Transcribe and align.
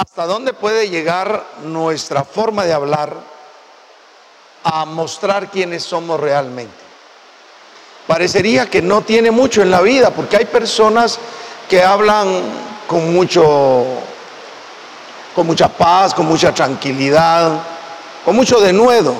¿Hasta 0.00 0.24
dónde 0.24 0.54
puede 0.54 0.88
llegar 0.88 1.44
nuestra 1.62 2.24
forma 2.24 2.64
de 2.64 2.72
hablar 2.72 3.16
a 4.64 4.86
mostrar 4.86 5.50
quiénes 5.50 5.82
somos 5.82 6.18
realmente? 6.18 6.72
Parecería 8.06 8.64
que 8.64 8.80
no 8.80 9.02
tiene 9.02 9.30
mucho 9.30 9.60
en 9.60 9.70
la 9.70 9.82
vida, 9.82 10.10
porque 10.10 10.38
hay 10.38 10.46
personas 10.46 11.18
que 11.68 11.84
hablan 11.84 12.28
con 12.86 13.12
mucho 13.12 13.84
con 15.34 15.46
mucha 15.46 15.68
paz, 15.68 16.14
con 16.14 16.24
mucha 16.24 16.54
tranquilidad, 16.54 17.60
con 18.24 18.34
mucho 18.34 18.58
denuedo. 18.58 19.14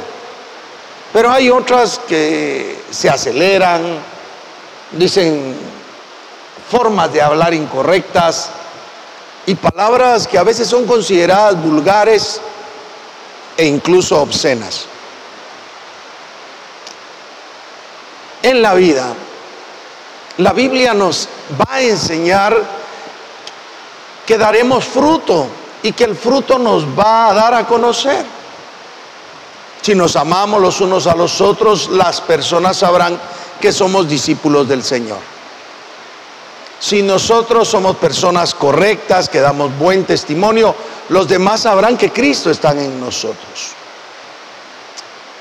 Pero 1.12 1.31
hay 1.31 1.51
otras 1.51 2.01
que 2.09 2.85
se 2.91 3.11
aceleran, 3.11 3.99
dicen 4.93 5.55
formas 6.71 7.12
de 7.12 7.21
hablar 7.21 7.53
incorrectas, 7.53 8.53
y 9.46 9.54
palabras 9.54 10.27
que 10.27 10.38
a 10.38 10.43
veces 10.43 10.68
son 10.68 10.86
consideradas 10.86 11.61
vulgares 11.62 12.40
e 13.57 13.64
incluso 13.67 14.21
obscenas. 14.21 14.86
En 18.43 18.62
la 18.62 18.75
vida, 18.75 19.12
la 20.39 20.53
Biblia 20.53 20.95
nos 20.95 21.29
va 21.61 21.75
a 21.75 21.82
enseñar 21.82 22.57
que 24.26 24.39
daremos 24.39 24.84
fruto 24.84 25.46
y 25.82 25.93
que 25.93 26.04
el 26.04 26.17
fruto 26.17 26.59
nos 26.59 26.86
va 26.86 27.29
a 27.29 27.34
dar 27.34 27.54
a 27.54 27.67
conocer. 27.67 28.25
Si 29.82 29.95
nos 29.95 30.17
amamos 30.17 30.61
los 30.61 30.81
unos 30.81 31.07
a 31.07 31.14
los 31.14 31.40
otros, 31.40 31.89
las 31.90 32.20
personas 32.20 32.78
sabrán 32.78 33.19
que 33.61 33.72
somos 33.72 34.09
discípulos 34.09 34.69
del 34.69 34.83
Señor. 34.83 35.19
Si 36.80 37.02
nosotros 37.02 37.69
somos 37.69 37.97
personas 37.97 38.55
correctas, 38.55 39.28
que 39.28 39.39
damos 39.39 39.78
buen 39.78 40.05
testimonio, 40.05 40.75
los 41.11 41.28
demás 41.28 41.61
sabrán 41.61 41.98
que 41.98 42.11
Cristo 42.11 42.50
está 42.50 42.70
en 42.72 42.98
nosotros. 42.98 43.72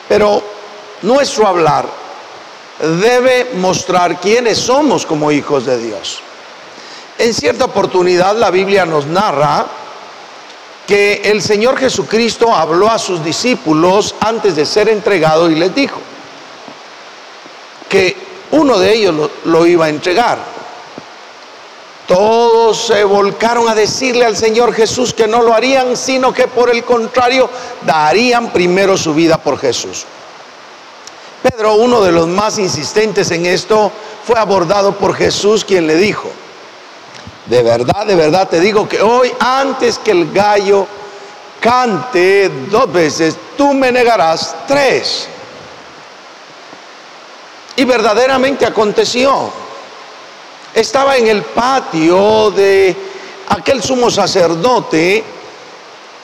Pero 0.09 0.43
nuestro 1.01 1.47
hablar 1.47 1.85
debe 3.01 3.51
mostrar 3.55 4.19
quiénes 4.19 4.57
somos 4.57 5.05
como 5.05 5.31
hijos 5.31 5.65
de 5.65 5.77
Dios. 5.77 6.19
En 7.17 7.33
cierta 7.33 7.65
oportunidad 7.65 8.35
la 8.35 8.51
Biblia 8.51 8.85
nos 8.85 9.05
narra 9.05 9.65
que 10.85 11.21
el 11.23 11.41
Señor 11.41 11.77
Jesucristo 11.77 12.53
habló 12.53 12.89
a 12.89 12.99
sus 12.99 13.23
discípulos 13.23 14.13
antes 14.19 14.57
de 14.57 14.65
ser 14.65 14.89
entregado 14.89 15.49
y 15.49 15.55
les 15.55 15.73
dijo 15.73 16.01
que 17.87 18.17
uno 18.51 18.77
de 18.77 18.93
ellos 18.93 19.15
lo, 19.15 19.31
lo 19.45 19.65
iba 19.65 19.85
a 19.85 19.89
entregar. 19.89 20.58
Todos 22.09 22.87
se 22.87 23.03
volcaron 23.03 23.69
a 23.69 23.75
decirle 23.75 24.25
al 24.25 24.35
Señor 24.35 24.73
Jesús 24.73 25.13
que 25.13 25.27
no 25.27 25.43
lo 25.43 25.53
harían, 25.53 25.95
sino 25.95 26.33
que 26.33 26.47
por 26.47 26.71
el 26.71 26.83
contrario 26.83 27.47
darían 27.83 28.51
primero 28.51 28.97
su 28.97 29.13
vida 29.13 29.37
por 29.37 29.59
Jesús. 29.59 30.05
Pedro, 31.43 31.75
uno 31.75 32.01
de 32.01 32.11
los 32.11 32.25
más 32.25 32.57
insistentes 32.57 33.29
en 33.29 33.45
esto, 33.45 33.91
fue 34.25 34.39
abordado 34.39 34.97
por 34.97 35.13
Jesús 35.13 35.63
quien 35.63 35.85
le 35.85 35.97
dijo, 35.97 36.31
de 37.45 37.61
verdad, 37.61 38.07
de 38.07 38.15
verdad 38.15 38.49
te 38.49 38.59
digo 38.59 38.89
que 38.89 38.99
hoy 38.99 39.31
antes 39.39 39.99
que 39.99 40.09
el 40.09 40.31
gallo 40.31 40.87
cante 41.59 42.49
dos 42.71 42.91
veces, 42.91 43.35
tú 43.55 43.71
me 43.75 43.91
negarás 43.91 44.55
tres. 44.67 45.27
Y 47.75 47.85
verdaderamente 47.85 48.65
aconteció 48.65 49.68
estaba 50.81 51.17
en 51.17 51.27
el 51.27 51.43
patio 51.43 52.51
de 52.51 52.95
aquel 53.49 53.81
sumo 53.81 54.09
sacerdote 54.09 55.23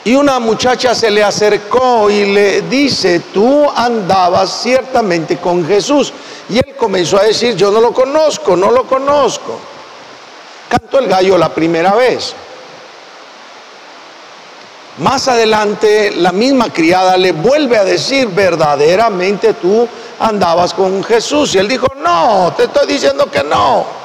y 0.06 0.14
una 0.14 0.40
muchacha 0.40 0.94
se 0.94 1.10
le 1.10 1.24
acercó 1.24 2.12
y 2.12 2.26
le 2.26 2.62
dice, 2.62 3.22
tú 3.34 3.68
andabas 3.76 4.62
ciertamente 4.62 5.38
con 5.38 5.66
Jesús. 5.66 6.14
Y 6.48 6.58
él 6.58 6.76
comenzó 6.78 7.18
a 7.18 7.24
decir, 7.24 7.56
yo 7.56 7.72
no 7.72 7.82
lo 7.82 7.92
conozco, 7.92 8.56
no 8.56 8.70
lo 8.70 8.86
conozco. 8.86 9.60
Cantó 10.70 11.00
el 11.00 11.08
gallo 11.08 11.40
la 11.40 11.50
primera 11.50 11.96
vez. 11.96 12.36
Más 15.00 15.28
adelante 15.28 16.12
la 16.12 16.32
misma 16.32 16.72
criada 16.72 17.18
le 17.18 17.32
vuelve 17.32 17.76
a 17.76 17.84
decir, 17.84 18.28
verdaderamente 18.28 19.56
tú 19.56 19.88
andabas 20.20 20.76
con 20.76 21.04
Jesús. 21.04 21.56
Y 21.56 21.58
él 21.58 21.68
dijo, 21.68 21.88
no, 21.98 22.54
te 22.56 22.66
estoy 22.66 22.86
diciendo 22.86 23.26
que 23.32 23.44
no. 23.44 24.05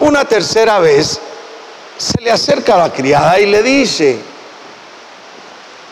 Una 0.00 0.24
tercera 0.24 0.78
vez 0.78 1.20
se 1.96 2.20
le 2.22 2.30
acerca 2.30 2.74
a 2.74 2.78
la 2.88 2.92
criada 2.92 3.38
y 3.38 3.46
le 3.46 3.62
dice, 3.62 4.18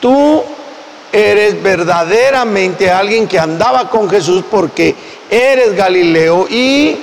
tú 0.01 0.43
eres 1.13 1.63
verdaderamente 1.63 2.91
alguien 2.91 3.29
que 3.29 3.39
andaba 3.39 3.89
con 3.91 4.09
Jesús 4.09 4.45
porque 4.51 4.95
eres 5.31 5.77
Galileo 5.77 6.47
y 6.49 6.97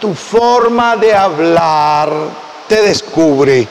tu 0.00 0.14
forma 0.14 0.96
de 0.96 1.14
hablar 1.14 2.10
te 2.68 2.82
descubre. 2.82 3.66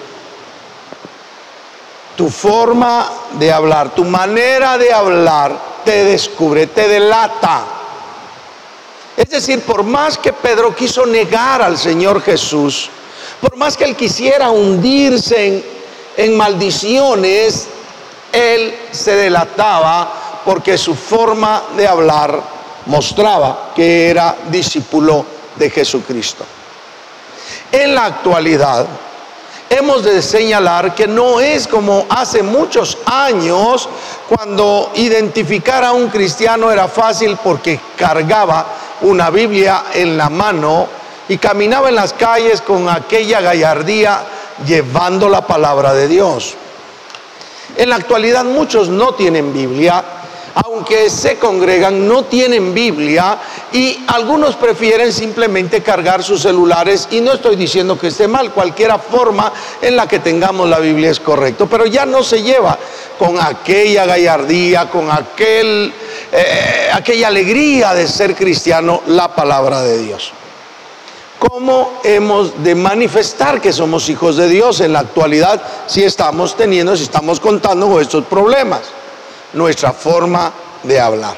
Tu 2.16 2.30
forma 2.30 3.10
de 3.34 3.52
hablar, 3.52 3.92
tu 3.92 4.04
manera 4.04 4.78
de 4.78 4.92
hablar 4.92 5.58
te 5.86 6.04
descubre, 6.04 6.68
te 6.68 6.88
delata. 6.88 7.79
Es 9.20 9.30
decir, 9.30 9.60
por 9.64 9.84
más 9.84 10.18
que 10.18 10.32
Pedro 10.32 10.74
quiso 10.74 11.06
negar 11.06 11.62
al 11.62 11.78
Señor 11.78 12.22
Jesús, 12.22 12.90
por 13.42 13.58
más 13.58 13.76
que 13.76 13.84
él 13.84 13.94
quisiera 13.94 14.50
hundirse 14.50 15.62
en, 16.16 16.38
maldiciones, 16.38 17.68
él 18.32 18.74
se 18.92 19.14
delataba 19.18 20.42
porque 20.46 20.78
su 20.78 20.96
forma 20.96 21.64
de 21.76 21.86
hablar 21.86 22.42
mostraba 22.86 23.72
que 23.76 24.10
era 24.10 24.38
discípulo 24.50 25.26
de 25.58 25.70
Jesucristo. 25.70 26.46
En 27.74 27.96
la 27.96 28.06
actualidad, 28.06 28.88
hemos 29.70 30.06
de 30.06 30.22
señalar 30.22 30.96
que 30.96 31.10
no 31.10 31.42
es 31.42 31.68
como 31.68 32.06
hace 32.10 32.42
muchos 32.42 32.98
años 33.06 33.90
cuando 34.30 34.92
identificar 34.96 35.84
a 35.84 35.92
un 35.92 36.08
cristiano 36.08 36.72
era 36.72 36.88
fácil 36.88 37.38
porque 37.44 37.82
cargaba 37.98 38.66
una 39.02 39.30
Biblia 39.30 39.86
en 39.94 40.18
la 40.18 40.30
mano 40.30 40.88
y 41.28 41.38
caminaba 41.38 41.90
en 41.90 41.96
las 41.96 42.14
calles 42.14 42.62
con 42.62 42.90
aquella 42.90 43.42
gallardía 43.42 44.24
llevando 44.66 45.30
la 45.30 45.46
palabra 45.46 45.94
de 45.94 46.08
Dios. 46.08 46.56
En 47.78 47.90
la 47.90 47.96
actualidad 47.96 48.44
muchos 48.46 48.90
no 48.90 49.14
tienen 49.14 49.54
Biblia, 49.54 50.04
aunque 50.66 51.10
se 51.10 51.38
congregan, 51.38 52.08
no 52.08 52.26
tienen 52.26 52.74
Biblia 52.74 53.38
y 53.72 54.04
algunos 54.08 54.56
prefieren 54.56 55.14
simplemente 55.14 55.82
cargar 55.82 56.24
sus 56.24 56.42
celulares 56.42 57.08
y 57.12 57.22
no 57.22 57.34
estoy 57.34 57.56
diciendo 57.56 57.98
que 57.98 58.08
esté 58.08 58.28
mal, 58.28 58.52
cualquiera 58.52 58.98
forma 58.98 59.54
en 59.82 59.96
la 59.96 60.08
que 60.08 60.20
tengamos 60.20 60.68
la 60.68 60.80
Biblia 60.80 61.12
es 61.12 61.20
correcto, 61.20 61.68
pero 61.68 61.86
ya 61.86 62.06
no 62.06 62.24
se 62.24 62.42
lleva 62.42 62.78
con 63.18 63.40
aquella 63.40 64.06
gallardía, 64.06 64.90
con 64.90 65.12
aquel, 65.12 65.94
eh, 66.32 66.90
aquella 66.94 67.28
alegría 67.28 67.94
de 67.94 68.08
ser 68.08 68.36
cristiano 68.36 69.02
la 69.08 69.34
palabra 69.34 69.82
de 69.82 69.98
Dios. 70.00 70.32
¿Cómo 71.40 72.00
hemos 72.04 72.62
de 72.64 72.76
manifestar 72.76 73.62
que 73.62 73.72
somos 73.72 74.10
hijos 74.10 74.36
de 74.36 74.50
Dios 74.50 74.82
en 74.82 74.94
la 74.94 75.00
actualidad 75.00 75.62
si 75.88 76.04
estamos 76.04 76.56
teniendo, 76.58 76.98
si 76.98 77.04
estamos 77.04 77.40
contando 77.40 77.88
con 77.88 78.02
estos 78.02 78.26
problemas? 78.26 78.82
nuestra 79.54 79.94
forma 79.94 80.52
de 80.84 81.00
hablar. 81.00 81.36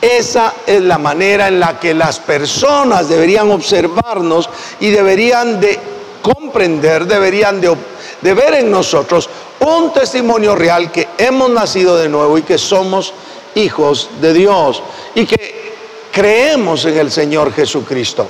Esa 0.00 0.54
es 0.66 0.82
la 0.82 0.98
manera 0.98 1.48
en 1.48 1.58
la 1.58 1.78
que 1.78 1.94
las 1.94 2.20
personas 2.20 3.08
deberían 3.08 3.50
observarnos 3.50 4.48
y 4.80 4.90
deberían 4.90 5.60
de 5.60 5.78
comprender, 6.20 7.06
deberían 7.06 7.60
de, 7.60 7.74
de, 8.20 8.34
ver 8.34 8.54
en 8.54 8.70
nosotros 8.70 9.28
un 9.60 9.92
testimonio 9.92 10.54
real 10.54 10.92
que 10.92 11.08
hemos 11.16 11.48
nacido 11.48 11.96
de 11.96 12.08
nuevo 12.08 12.36
y 12.36 12.42
que 12.42 12.58
somos 12.58 13.14
hijos 13.56 14.08
de 14.20 14.32
Dios 14.32 14.82
y 15.14 15.26
que 15.26 15.74
creemos 16.12 16.84
en 16.84 16.96
el 16.98 17.10
Señor 17.10 17.52
Jesucristo. 17.52 18.28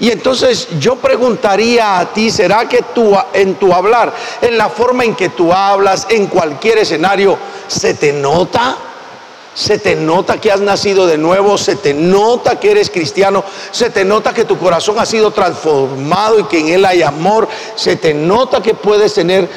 Y 0.00 0.10
entonces 0.10 0.68
yo 0.78 0.96
preguntaría 0.96 1.98
a 1.98 2.12
ti, 2.12 2.30
¿será 2.30 2.66
que 2.68 2.82
tú 2.94 3.14
en 3.34 3.54
tu 3.56 3.72
hablar, 3.72 4.12
en 4.40 4.56
la 4.56 4.68
forma 4.70 5.04
en 5.04 5.14
que 5.14 5.28
tú 5.28 5.52
hablas, 5.52 6.06
en 6.08 6.26
cualquier 6.26 6.78
escenario, 6.78 7.36
se 7.68 7.94
te 7.94 8.12
nota? 8.12 8.76
Se 9.52 9.78
te 9.78 9.96
nota 9.96 10.40
que 10.40 10.50
has 10.50 10.60
nacido 10.60 11.06
de 11.06 11.18
nuevo, 11.18 11.58
se 11.58 11.76
te 11.76 11.92
nota 11.92 12.58
que 12.58 12.70
eres 12.70 12.88
cristiano, 12.88 13.44
se 13.72 13.90
te 13.90 14.04
nota 14.04 14.32
que 14.32 14.44
tu 14.44 14.56
corazón 14.56 14.98
ha 14.98 15.04
sido 15.04 15.32
transformado 15.32 16.38
y 16.38 16.44
que 16.44 16.60
en 16.60 16.68
él 16.68 16.84
hay 16.84 17.02
amor, 17.02 17.48
se 17.74 17.96
te 17.96 18.14
nota 18.14 18.62
que 18.62 18.74
puedes 18.74 19.12
tener 19.12 19.48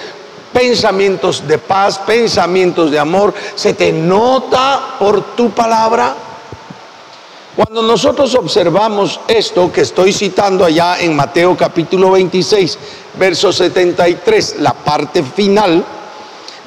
pensamientos 0.54 1.48
de 1.48 1.58
paz, 1.58 2.00
pensamientos 2.00 2.92
de 2.92 3.00
amor, 3.00 3.34
se 3.56 3.74
te 3.74 3.92
nota 3.92 4.96
por 5.00 5.36
tu 5.36 5.50
palabra. 5.50 6.16
Cuando 7.56 7.82
nosotros 7.82 8.34
observamos 8.36 9.20
esto 9.28 9.72
que 9.72 9.82
estoy 9.82 10.14
citando 10.14 10.64
allá 10.66 11.00
en 11.00 11.16
Mateo 11.16 11.58
capítulo 11.58 12.12
26, 12.12 12.78
verso 13.20 13.52
73, 13.52 14.56
la 14.60 14.74
parte 14.74 15.22
final, 15.24 15.84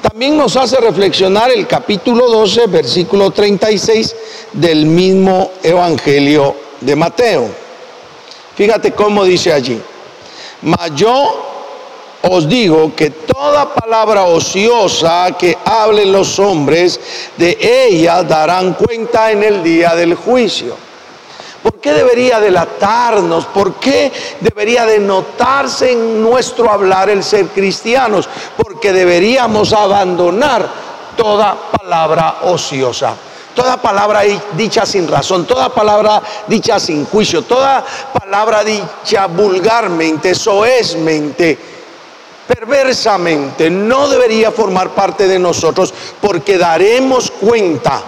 también 0.01 0.37
nos 0.37 0.55
hace 0.55 0.77
reflexionar 0.77 1.51
el 1.51 1.67
capítulo 1.67 2.29
12, 2.29 2.67
versículo 2.67 3.31
36 3.31 4.15
del 4.53 4.85
mismo 4.85 5.51
Evangelio 5.63 6.55
de 6.79 6.95
Mateo. 6.95 7.49
Fíjate 8.55 8.91
cómo 8.93 9.23
dice 9.23 9.51
allí. 9.51 9.81
Mas 10.61 10.95
yo 10.95 11.46
os 12.21 12.47
digo 12.49 12.93
que 12.95 13.11
toda 13.11 13.73
palabra 13.73 14.23
ociosa 14.23 15.31
que 15.37 15.57
hablen 15.65 16.11
los 16.11 16.39
hombres, 16.39 16.99
de 17.37 17.57
ella 17.61 18.23
darán 18.23 18.73
cuenta 18.73 19.31
en 19.31 19.43
el 19.43 19.63
día 19.63 19.95
del 19.95 20.15
juicio. 20.15 20.75
¿Por 21.61 21.75
qué 21.79 21.93
debería 21.93 22.39
delatarnos? 22.39 23.45
¿Por 23.47 23.75
qué 23.75 24.11
debería 24.39 24.85
denotarse 24.85 25.91
en 25.91 26.23
nuestro 26.23 26.71
hablar 26.71 27.09
el 27.09 27.23
ser 27.23 27.47
cristianos? 27.47 28.29
Porque 28.55 28.93
deberíamos 28.93 29.73
abandonar 29.73 30.67
toda 31.15 31.55
palabra 31.71 32.37
ociosa. 32.43 33.15
Toda 33.53 33.77
palabra 33.77 34.21
dicha 34.53 34.85
sin 34.85 35.07
razón, 35.07 35.47
toda 35.47 35.69
palabra 35.69 36.21
dicha 36.47 36.79
sin 36.79 37.05
juicio, 37.05 37.41
toda 37.41 37.83
palabra 38.13 38.63
dicha 38.63 39.25
vulgarmente, 39.25 40.35
soezmente, 40.35 41.57
perversamente, 42.47 43.69
no 43.69 44.07
debería 44.07 44.51
formar 44.51 44.89
parte 44.91 45.27
de 45.27 45.37
nosotros 45.37 45.93
porque 46.21 46.57
daremos 46.57 47.31
cuenta. 47.31 48.01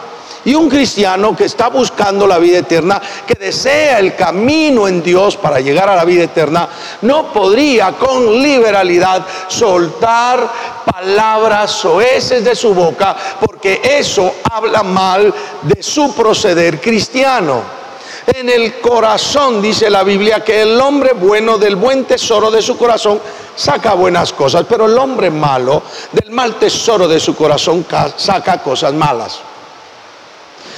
Y 0.45 0.55
un 0.55 0.69
cristiano 0.69 1.35
que 1.35 1.43
está 1.43 1.67
buscando 1.67 2.25
la 2.25 2.37
vida 2.37 2.59
eterna, 2.59 3.01
que 3.27 3.35
desea 3.35 3.99
el 3.99 4.15
camino 4.15 4.87
en 4.87 5.03
Dios 5.03 5.35
para 5.35 5.59
llegar 5.59 5.89
a 5.89 5.95
la 5.97 6.05
vida 6.05 6.23
eterna, 6.23 6.69
no 7.01 7.33
podría 7.33 7.91
con 7.91 8.41
liberalidad 8.41 9.25
soltar 9.49 10.49
palabras 10.85 11.71
soeces 11.71 12.43
de 12.43 12.55
su 12.55 12.73
boca, 12.73 13.15
porque 13.39 13.81
eso 13.83 14.35
habla 14.49 14.81
mal 14.81 15.33
de 15.61 15.83
su 15.83 16.15
proceder 16.15 16.79
cristiano. 16.79 17.78
En 18.27 18.49
el 18.49 18.79
corazón 18.79 19.61
dice 19.61 19.89
la 19.89 20.03
Biblia 20.03 20.43
que 20.43 20.61
el 20.61 20.79
hombre 20.79 21.13
bueno 21.13 21.57
del 21.57 21.75
buen 21.75 22.05
tesoro 22.05 22.51
de 22.51 22.61
su 22.61 22.77
corazón 22.77 23.19
saca 23.55 23.93
buenas 23.93 24.33
cosas, 24.33 24.65
pero 24.67 24.85
el 24.85 24.97
hombre 24.97 25.29
malo 25.29 25.83
del 26.11 26.31
mal 26.31 26.55
tesoro 26.55 27.07
de 27.07 27.19
su 27.19 27.35
corazón 27.35 27.85
saca 28.17 28.61
cosas 28.61 28.93
malas. 28.93 29.39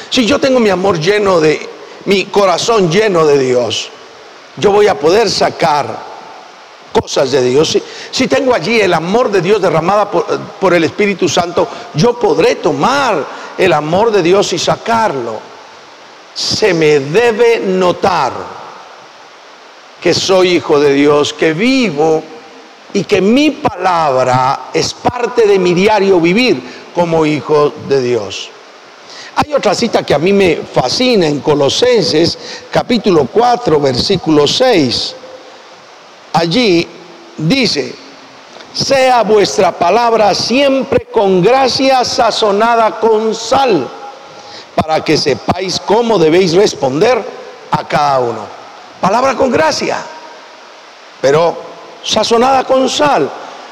Si 0.10 0.26
yo 0.26 0.40
tengo 0.40 0.60
mi 0.60 0.70
amor 0.70 1.00
lleno 1.00 1.40
de, 1.40 1.68
mi 2.06 2.26
corazón 2.26 2.92
lleno 2.92 3.26
de 3.26 3.38
Dios, 3.38 3.90
yo 4.58 4.72
voy 4.72 4.88
a 4.88 5.00
poder 5.00 5.30
sacar 5.30 6.12
cosas 6.92 7.32
de 7.32 7.42
Dios. 7.42 7.78
Si, 8.12 8.28
tengo 8.28 8.54
allí 8.54 8.82
el 8.82 8.94
amor 8.94 9.32
de 9.32 9.42
Dios 9.42 9.62
derramada 9.62 10.10
por, 10.12 10.26
por 10.60 10.74
el 10.74 10.84
Espíritu 10.84 11.30
Santo, 11.30 11.68
yo 11.94 12.20
podré 12.20 12.56
tomar 12.56 13.26
el 13.58 13.74
amor 13.74 14.12
de 14.12 14.22
Dios 14.22 14.52
y 14.54 14.60
sacarlo 14.60 15.50
se 16.33 16.74
me 16.74 17.00
debe 17.00 17.60
notar 17.60 18.33
que 20.01 20.13
soy 20.13 20.56
hijo 20.56 20.80
de 20.80 20.94
Dios, 20.94 21.33
que 21.33 21.54
vivo 21.54 22.24
y 22.94 23.04
que 23.04 23.22
mi 23.22 23.51
palabra 23.51 24.69
es 24.74 24.94
parte 24.94 25.45
de 25.45 25.60
mi 25.60 25.74
diario 25.74 26.19
vivir 26.19 26.62
como 26.95 27.25
hijo 27.25 27.74
de 27.88 28.01
Dios. 28.01 28.50
Hay 29.36 29.54
otra 29.54 29.74
cita 29.75 30.04
que 30.04 30.13
a 30.13 30.19
mí 30.19 30.33
me 30.33 30.57
fascina 30.57 31.28
en 31.28 31.39
Colosenses 31.39 32.38
capítulo 32.72 33.28
4 33.31 33.80
versículo 33.80 34.48
6. 34.48 35.16
Allí 36.33 36.88
dice, 37.38 37.94
sea 38.74 39.24
vuestra 39.24 39.72
palabra 39.72 40.33
siempre 40.33 41.07
con 41.12 41.42
gracia 41.42 42.04
sazonada 42.04 43.00
con 43.00 43.36
sal 43.36 43.88
para 44.75 45.03
que 45.03 45.18
sepáis 45.18 45.79
cómo 45.79 46.18
debéis 46.18 46.53
responder 46.53 47.23
a 47.71 47.88
cada 47.88 48.19
uno. 48.19 48.45
Palabra 49.00 49.35
con 49.35 49.50
gracia, 49.50 49.97
pero 51.19 51.57
sazonada 52.03 52.63
con 52.63 52.89
sal, 52.89 53.29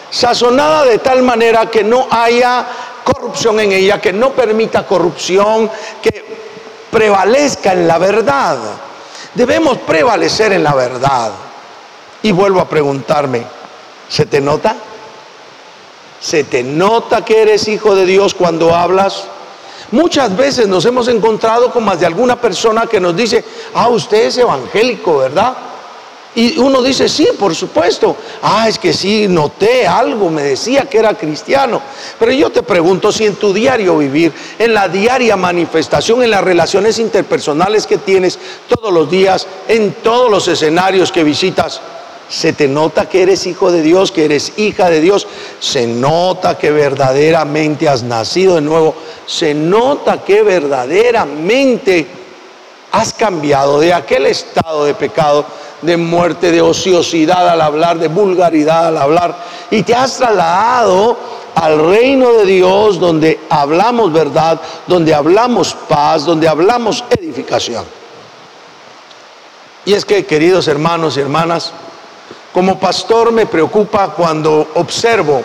sazonada 0.10 0.86
de 0.86 1.00
tal 1.00 1.22
manera 1.24 1.68
que 1.68 1.84
no 1.84 2.08
haya 2.10 2.66
corrupción 3.04 3.60
en 3.60 3.72
ella, 3.72 4.00
que 4.00 4.14
no 4.14 4.32
permita 4.32 4.86
corrupción, 4.86 5.70
que 6.02 6.26
prevalezca 6.92 7.74
en 7.74 7.88
la 7.88 7.98
verdad. 7.98 8.58
Debemos 9.34 9.78
prevalecer 9.80 10.54
en 10.54 10.64
la 10.64 10.74
verdad. 10.74 11.32
Y 12.22 12.32
vuelvo 12.32 12.60
a 12.60 12.68
preguntarme, 12.68 13.44
¿se 14.10 14.26
te 14.26 14.42
nota? 14.42 14.76
¿Se 16.20 16.44
te 16.44 16.64
nota 16.64 17.24
que 17.24 17.42
eres 17.42 17.68
hijo 17.68 17.96
de 17.96 18.06
Dios 18.06 18.34
cuando 18.34 18.76
hablas? 18.76 19.26
Muchas 19.92 20.36
veces 20.36 20.68
nos 20.68 20.86
hemos 20.86 21.08
encontrado 21.08 21.72
con 21.72 21.84
más 21.84 22.00
de 22.00 22.06
alguna 22.06 22.40
persona 22.40 22.86
que 22.86 23.00
nos 23.00 23.16
dice, 23.16 23.44
ah, 23.74 23.90
usted 23.90 24.26
es 24.26 24.38
evangélico, 24.38 25.18
¿verdad? 25.18 25.56
Y 26.36 26.60
uno 26.60 26.82
dice, 26.84 27.10
sí, 27.10 27.28
por 27.38 27.56
supuesto. 27.56 28.16
Ah, 28.44 28.68
es 28.70 28.78
que 28.78 28.94
sí, 28.94 29.28
noté 29.28 29.88
algo, 29.88 30.30
me 30.30 30.44
decía 30.44 30.86
que 30.86 31.00
era 31.00 31.16
cristiano. 31.16 31.82
Pero 32.20 32.32
yo 32.32 32.52
te 32.52 32.62
pregunto 32.62 33.12
si 33.12 33.26
en 33.26 33.36
tu 33.36 33.52
diario 33.52 33.98
vivir, 33.98 34.32
en 34.60 34.74
la 34.74 34.88
diaria 34.88 35.36
manifestación, 35.36 36.22
en 36.22 36.30
las 36.30 36.44
relaciones 36.44 37.00
interpersonales 37.00 37.88
que 37.88 37.98
tienes 37.98 38.38
todos 38.68 38.94
los 38.94 39.10
días, 39.10 39.48
en 39.68 39.94
todos 40.04 40.30
los 40.30 40.48
escenarios 40.48 41.12
que 41.12 41.24
visitas, 41.24 41.82
se 42.30 42.54
te 42.54 42.68
nota 42.68 43.10
que 43.10 43.24
eres 43.24 43.48
hijo 43.48 43.72
de 43.72 43.82
Dios, 43.82 44.12
que 44.12 44.26
eres 44.26 44.54
hija 44.58 44.90
de 44.90 45.02
Dios, 45.02 45.28
se 45.60 45.88
nota 45.88 46.58
que 46.58 46.72
verdaderamente 46.72 47.90
has 47.90 48.04
nacido 48.04 48.56
de 48.56 48.62
nuevo, 48.62 48.94
se 49.26 49.56
nota 49.56 50.24
que 50.24 50.44
verdaderamente 50.44 52.08
has 52.92 53.14
cambiado 53.14 53.80
de 53.80 53.94
aquel 53.94 54.28
estado 54.28 54.86
de 54.86 54.94
pecado, 54.94 55.44
de 55.82 55.98
muerte, 55.98 56.52
de 56.52 56.62
ociosidad 56.62 57.50
al 57.50 57.62
hablar, 57.62 57.98
de 57.98 58.08
vulgaridad 58.10 58.88
al 58.88 58.98
hablar, 58.98 59.36
y 59.72 59.82
te 59.82 59.96
has 59.96 60.18
trasladado 60.18 61.18
al 61.56 61.90
reino 61.90 62.34
de 62.34 62.46
Dios 62.46 63.00
donde 63.00 63.40
hablamos 63.50 64.14
verdad, 64.14 64.62
donde 64.86 65.16
hablamos 65.16 65.76
paz, 65.88 66.26
donde 66.26 66.48
hablamos 66.48 67.04
edificación. 67.10 67.86
Y 69.86 69.94
es 69.94 70.06
que, 70.06 70.26
queridos 70.26 70.68
hermanos 70.68 71.18
y 71.18 71.22
hermanas, 71.22 71.74
como 72.54 72.80
pastor 72.80 73.32
me 73.32 73.46
preocupa 73.46 74.10
cuando 74.10 74.70
observo, 74.76 75.44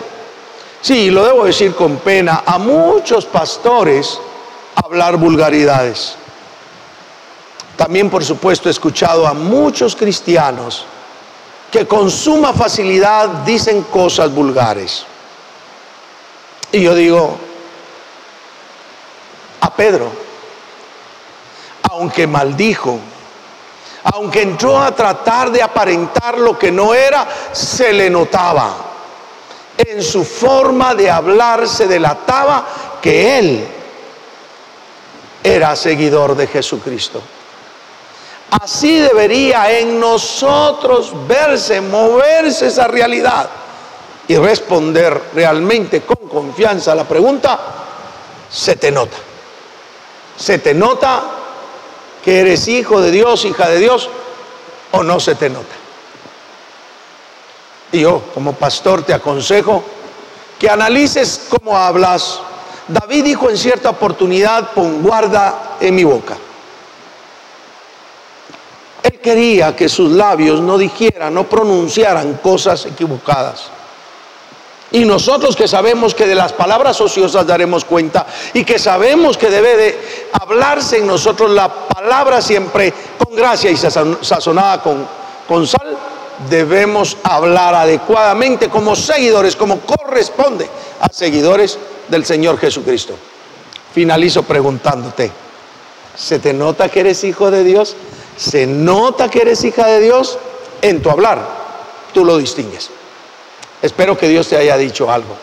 sí, 0.81 1.11
lo 1.11 1.23
debo 1.23 1.45
decir 1.45 1.75
con 1.75 1.97
pena, 1.97 2.43
a 2.45 2.57
muchos 2.57 3.25
pastores 3.25 4.19
hablar 4.75 5.17
vulgaridades. 5.17 6.15
También, 7.77 8.09
por 8.09 8.23
supuesto, 8.23 8.69
he 8.69 8.71
escuchado 8.71 9.27
a 9.27 9.33
muchos 9.33 9.95
cristianos 9.95 10.85
que 11.71 11.85
con 11.85 12.09
suma 12.09 12.53
facilidad 12.53 13.27
dicen 13.45 13.83
cosas 13.83 14.33
vulgares. 14.33 15.05
Y 16.71 16.81
yo 16.81 16.95
digo, 16.95 17.37
a 19.61 19.73
Pedro, 19.73 20.09
aunque 21.91 22.27
maldijo, 22.27 22.99
aunque 24.13 24.43
entró 24.43 24.79
a 24.79 24.95
tratar 24.95 25.51
de 25.51 25.63
aparentar 25.63 26.37
lo 26.37 26.57
que 26.57 26.71
no 26.71 26.93
era, 26.93 27.27
se 27.51 27.91
le 27.91 28.09
notaba. 28.09 28.75
En 29.77 30.03
su 30.03 30.23
forma 30.23 30.93
de 30.93 31.09
hablar 31.09 31.67
se 31.67 31.87
delataba 31.87 32.65
que 33.01 33.39
él 33.39 33.67
era 35.43 35.75
seguidor 35.75 36.35
de 36.35 36.47
Jesucristo. 36.47 37.21
Así 38.51 38.99
debería 38.99 39.71
en 39.71 39.99
nosotros 39.99 41.11
verse, 41.27 41.81
moverse 41.81 42.67
esa 42.67 42.87
realidad 42.87 43.49
y 44.27 44.37
responder 44.37 45.19
realmente 45.33 46.01
con 46.01 46.29
confianza 46.29 46.91
a 46.91 46.95
la 46.95 47.05
pregunta, 47.05 47.59
se 48.51 48.75
te 48.75 48.91
nota. 48.91 49.17
Se 50.37 50.59
te 50.59 50.73
nota 50.75 51.34
que 52.25 52.39
eres 52.39 52.67
hijo 52.67 53.01
de 53.01 53.11
Dios, 53.11 53.45
hija 53.45 53.69
de 53.69 53.77
Dios, 53.77 54.09
o 54.91 55.03
no 55.03 55.19
se 55.19 55.35
te 55.35 55.47
nota. 55.47 55.75
Y 57.91 58.01
yo, 58.01 58.23
como 58.33 58.53
pastor, 58.53 59.03
te 59.03 59.13
aconsejo 59.13 59.83
que 60.59 60.67
analices 60.67 61.47
cómo 61.47 61.77
hablas. 61.77 62.39
David 62.87 63.25
dijo 63.25 63.49
en 63.51 63.57
cierta 63.57 63.91
oportunidad, 63.91 64.71
pon 64.71 65.03
guarda 65.03 65.77
en 65.79 65.93
mi 65.93 66.03
boca. 66.03 66.35
Él 69.03 69.19
quería 69.19 69.75
que 69.75 69.87
sus 69.87 70.11
labios 70.11 70.61
no 70.61 70.79
dijeran, 70.79 71.31
no 71.31 71.43
pronunciaran 71.47 72.39
cosas 72.41 72.87
equivocadas. 72.87 73.69
Y 74.95 75.03
nosotros 75.03 75.57
que 75.57 75.67
sabemos 75.67 76.15
que 76.15 76.25
de 76.25 76.35
las 76.35 76.53
palabras 76.53 77.01
ociosas 77.01 77.45
daremos 77.45 77.83
cuenta 77.83 78.25
y 78.53 78.63
que 78.63 78.79
sabemos 78.79 79.37
que 79.37 79.49
debe 79.49 79.75
de 79.75 79.99
hablarse 80.31 80.99
en 80.99 81.07
nosotros 81.07 81.51
la 81.51 81.67
palabra 81.67 82.41
siempre 82.41 82.93
con 83.17 83.35
gracia 83.35 83.69
y 83.69 83.75
sazonada 83.75 84.81
con, 84.81 85.05
con 85.49 85.67
sal, 85.67 85.97
debemos 86.49 87.17
hablar 87.23 87.75
adecuadamente 87.75 88.69
como 88.69 88.95
seguidores, 88.95 89.57
como 89.57 89.81
corresponde 89.81 90.69
a 91.01 91.11
seguidores 91.11 91.77
del 92.07 92.23
Señor 92.23 92.57
Jesucristo. 92.57 93.15
Finalizo 93.93 94.43
preguntándote, 94.43 95.29
¿se 96.15 96.39
te 96.39 96.53
nota 96.53 96.87
que 96.87 97.01
eres 97.01 97.21
hijo 97.25 97.51
de 97.51 97.65
Dios? 97.65 97.97
¿Se 98.37 98.65
nota 98.65 99.29
que 99.29 99.41
eres 99.41 99.61
hija 99.65 99.87
de 99.87 99.99
Dios? 99.99 100.39
En 100.81 101.01
tu 101.01 101.09
hablar, 101.09 101.45
tú 102.13 102.23
lo 102.23 102.37
distingues. 102.37 102.91
Espero 103.85 104.17
que 104.17 104.27
Dios 104.27 104.47
te 104.47 104.57
haya 104.57 104.77
dicho 104.77 105.11
algo. 105.11 105.35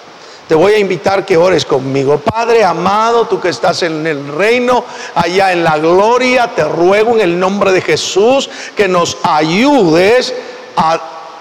Te 0.49 0.57
voy 0.57 0.73
a 0.73 0.79
invitar 0.79 1.25
que 1.25 1.37
ores 1.37 1.65
conmigo. 1.65 2.19
Padre 2.19 2.65
amado, 2.65 3.29
tú 3.29 3.39
que 3.39 3.51
estás 3.51 3.85
en 3.85 4.05
el 4.05 4.35
reino, 4.35 4.85
allá 5.15 5.53
en 5.53 5.63
la 5.63 5.79
gloria, 5.79 6.51
te 6.53 6.65
ruego 6.65 7.13
en 7.15 7.21
el 7.21 7.39
nombre 7.39 7.71
de 7.71 7.81
Jesús 7.81 8.51
que 8.77 8.89
nos 8.89 9.17
ayudes 9.23 10.35
a 10.75 11.01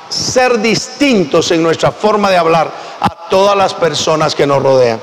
ser 0.09 0.59
distintos 0.59 1.49
en 1.49 1.63
nuestra 1.63 1.91
forma 1.91 2.29
de 2.29 2.37
hablar 2.37 2.71
a 2.99 3.27
todas 3.29 3.57
las 3.57 3.73
personas 3.73 4.35
que 4.35 4.45
nos 4.45 4.61
rodean. 4.61 4.99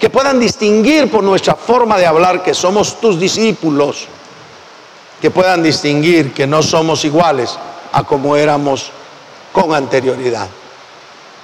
Que 0.00 0.08
puedan 0.08 0.40
distinguir 0.40 1.10
por 1.10 1.22
nuestra 1.22 1.56
forma 1.56 1.98
de 1.98 2.06
hablar 2.06 2.42
que 2.42 2.54
somos 2.54 2.98
tus 3.02 3.20
discípulos. 3.20 4.06
Que 5.20 5.30
puedan 5.30 5.62
distinguir 5.62 6.32
que 6.32 6.46
no 6.46 6.62
somos 6.62 7.04
iguales 7.04 7.58
a 7.92 8.02
como 8.02 8.34
éramos 8.34 8.90
con 9.52 9.74
anterioridad. 9.74 10.48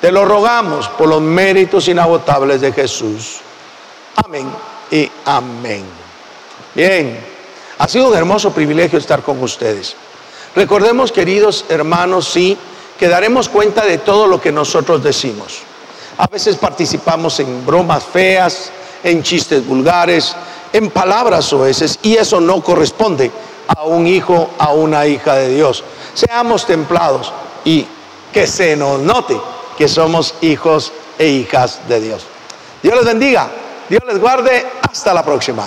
Te 0.00 0.10
lo 0.10 0.24
rogamos 0.24 0.88
por 0.88 1.08
los 1.08 1.20
méritos 1.20 1.86
inagotables 1.88 2.62
de 2.62 2.72
Jesús. 2.72 3.40
Amén 4.24 4.50
y 4.90 5.10
amén. 5.26 5.84
Bien, 6.74 7.20
ha 7.78 7.86
sido 7.86 8.08
un 8.08 8.16
hermoso 8.16 8.50
privilegio 8.50 8.98
estar 8.98 9.22
con 9.22 9.42
ustedes. 9.42 9.94
Recordemos, 10.56 11.12
queridos 11.12 11.66
hermanos, 11.68 12.28
sí, 12.28 12.56
que 12.98 13.08
daremos 13.08 13.50
cuenta 13.50 13.84
de 13.84 13.98
todo 13.98 14.26
lo 14.26 14.40
que 14.40 14.50
nosotros 14.50 15.02
decimos. 15.02 15.58
A 16.16 16.26
veces 16.26 16.56
participamos 16.56 17.38
en 17.40 17.66
bromas 17.66 18.02
feas, 18.02 18.70
en 19.04 19.22
chistes 19.22 19.66
vulgares, 19.66 20.34
en 20.72 20.90
palabras 20.90 21.44
soeces, 21.44 21.98
y 22.02 22.16
eso 22.16 22.40
no 22.40 22.62
corresponde 22.62 23.30
a 23.68 23.84
un 23.84 24.06
hijo, 24.06 24.50
a 24.58 24.72
una 24.72 25.06
hija 25.06 25.34
de 25.34 25.54
Dios. 25.54 25.84
Seamos 26.14 26.66
templados 26.66 27.32
y 27.64 27.86
que 28.32 28.46
se 28.46 28.76
nos 28.76 28.98
note 29.00 29.38
que 29.80 29.88
somos 29.88 30.34
hijos 30.42 30.92
e 31.18 31.26
hijas 31.28 31.80
de 31.88 32.02
Dios. 32.02 32.26
Dios 32.82 32.96
les 32.96 33.04
bendiga, 33.06 33.48
Dios 33.88 34.02
les 34.06 34.18
guarde, 34.18 34.66
hasta 34.82 35.14
la 35.14 35.24
próxima. 35.24 35.66